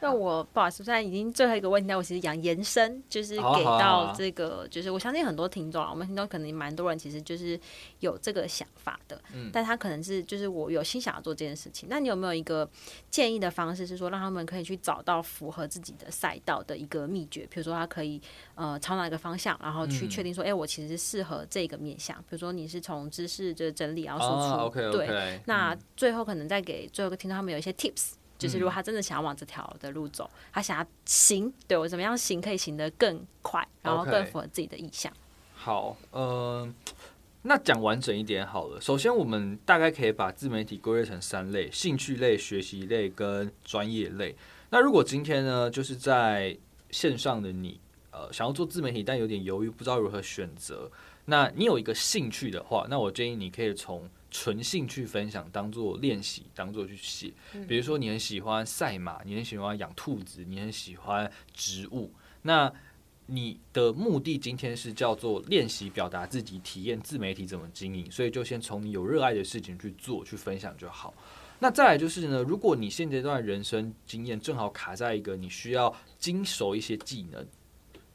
[0.00, 7.58] 那我不好意思，现在已经最后一个问题，但我其实想延伸，就是给到这个，好好好，就是我相信很多听众啊，我们听众可能蛮多人，其实就是
[8.00, 12.68] 有这个想法的，嗯，但他可能是就是我有心想要做这件事情，那你有没有一个
[13.10, 17.46] 建议的方式，是说让他们可以去找到符合自己的赛道的一个秘诀？
[17.50, 18.20] 比如说他可以
[18.54, 22.16] 呃朝哪个方向，然后去确定说，哎、嗯欸，我其实是适合这个面向。
[22.18, 28.12] 比如说你是从知识的整理然后输出，哦、okay, okay, 对，那最后可能再给最后一个听众他们有一些 tips。
[28.38, 35.12] 就是如果他真的想要往这条的路走，他想要行，对我怎么样行可以行得更快，然后更符合自己的意向。
[35.54, 36.74] 好，嗯、呃，
[37.42, 38.80] 那讲完整一点好了。
[38.80, 44.36] 首先，我们大概可以把自媒体归类成三类：兴趣类、学习类跟专业类。
[44.70, 46.56] 那如果今天呢，就是在
[46.90, 47.80] 线上的你，
[48.10, 50.90] 呃，想要做自媒体，但有点犹豫，不知道如何选择。
[51.24, 57.32] 那你有一个兴趣的话，那我建议你可以从纯兴趣分享当做练习，当做去写。
[57.68, 62.12] 比如说你很喜欢赛马，你很喜欢养兔子，你很喜欢植物。
[62.42, 62.72] 那
[63.26, 71.12] 你的目的今天是叫做练习表达自己，体验自媒体怎么经营，所以就先从你有热爱的事情去做，去分享就好。
[71.58, 77.46] 那再来就是呢，如果你现阶段人生经验正好卡在一个你需要精熟一些技能。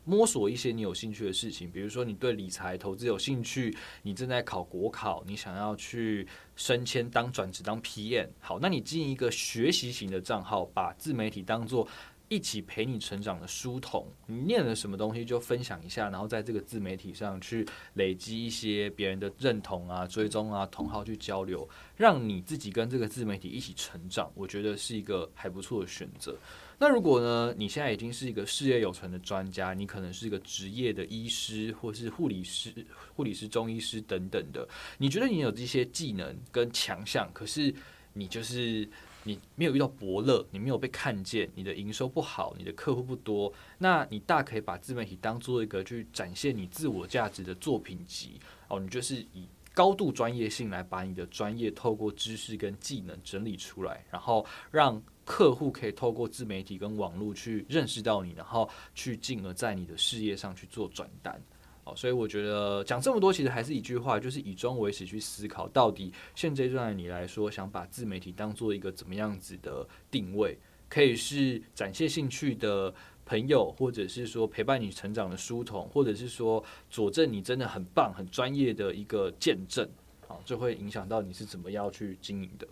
[0.04, 11.88] 摸索一些你有兴趣的事情，比如说你对理财投资有兴趣，你正在考国考，你想要去升迁当转职当 PM，好，那你进一个学习型的账号，把自媒体当做
[12.30, 26.36] 一起陪你成长的书童，你念了什么东西就分享一下，然后在这个自媒体上去累积一些别人的认同啊、追踪啊、同好去交流，让你自己跟这个自媒体一起成长，我觉得是一个还不错的选择。
[26.82, 32.74] 那如果呢，你现在已经是一个事业有成的专家，你可能是一个职业的医师，或是护理师、
[33.16, 34.68] 护理师、中医师等等的。
[34.98, 37.72] 你觉得你有这些技能跟强项，可是
[38.14, 38.90] 你就是
[39.26, 48.80] 你没有遇到伯乐，你没有被看见，你的营收不好，你的客户不多，那你大可以把自媒体当做一个去展现你自我价值的作品集哦。
[48.80, 55.00] 你就是以高度专业性来把你的专业透过知识跟技能整理出来，然后让。
[55.32, 61.42] 客户可以透过自媒体跟网络去认识到你，然后去进而在你的事业上去做转单。
[61.86, 70.58] 哦，所以我觉得讲这么多，其实还是一句话，就是以终为始去思考，到底现阶段的你来说，想把自媒体当做一个怎么样子的定位？
[70.90, 72.94] 可以是展现兴趣的
[73.26, 79.90] 朋友，或者是说陪伴你成长的书童，或者是说佐证你真的很棒、很专业的一个见证。
[80.28, 82.68] 好，这会影响到你是怎么样去经营的。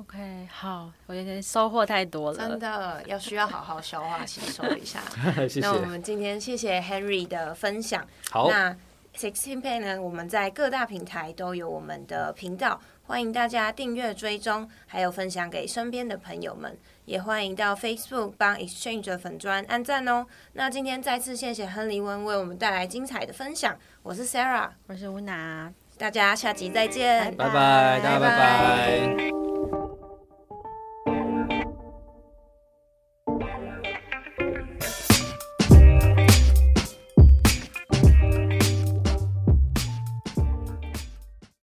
[0.00, 4.98] OK，好，我今天收获太多了，真的要需要好好消化吸收一下。
[5.46, 5.60] 谢谢。
[5.60, 8.02] 那我们今天谢谢 Henry 的分享。
[8.30, 8.74] 好，那
[9.14, 10.00] Sixteen Pay 呢？
[10.00, 16.78] 我们在各大平台都有我们的频道，欢迎大家订阅追踪，还有分享给身边的朋友们。
[17.04, 20.26] 也欢迎到 Facebook 帮 Exchange 的粉砖按赞哦。
[20.54, 23.76] 那今天再次谢谢亨利温为我们带来精彩的分享。
[24.02, 29.49] 我是 Sarah，我是吴娜，大家下集再见，拜拜，大家拜拜。